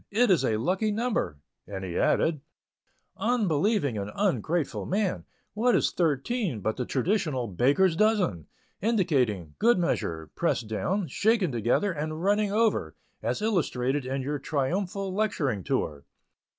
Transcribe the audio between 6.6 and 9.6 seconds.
but the traditional 'baker's dozen,' indicating